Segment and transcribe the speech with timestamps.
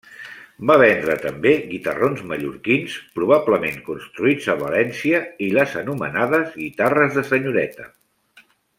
[0.69, 7.91] Va vendre també guitarrons mallorquins probablement construïts a València i les anomenades guitarres de senyoreta.